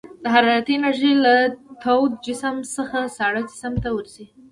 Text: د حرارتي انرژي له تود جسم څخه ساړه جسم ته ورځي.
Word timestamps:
د 0.23 0.25
حرارتي 0.35 0.73
انرژي 0.77 1.13
له 1.25 1.35
تود 1.83 2.11
جسم 2.25 2.55
څخه 2.75 2.97
ساړه 3.17 3.41
جسم 3.49 3.73
ته 3.83 3.89
ورځي. 3.95 4.25